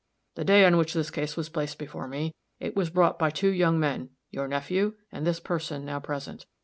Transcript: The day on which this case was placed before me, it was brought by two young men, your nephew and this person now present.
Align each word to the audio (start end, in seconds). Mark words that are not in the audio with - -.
The 0.33 0.43
day 0.43 0.65
on 0.65 0.77
which 0.77 0.93
this 0.95 1.11
case 1.11 1.37
was 1.37 1.49
placed 1.49 1.77
before 1.77 2.07
me, 2.07 2.33
it 2.59 2.75
was 2.75 2.89
brought 2.89 3.19
by 3.19 3.29
two 3.29 3.51
young 3.51 3.79
men, 3.79 4.09
your 4.31 4.47
nephew 4.47 4.95
and 5.11 5.27
this 5.27 5.39
person 5.39 5.85
now 5.85 5.99
present. 5.99 6.47